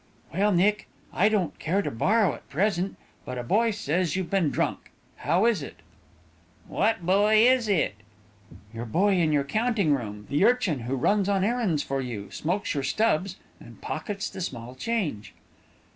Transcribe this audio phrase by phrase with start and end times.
[0.33, 4.49] "Well, Nick, I don't care to borrow at present, but a boy says you've been
[4.49, 4.89] drunk.
[5.17, 5.75] How is it?"
[6.67, 7.93] "What boy is it?"
[8.73, 12.73] "Your boy in your counting room the urchin who runs on errands for you, smokes
[12.73, 15.35] your stubs, and pockets the small change."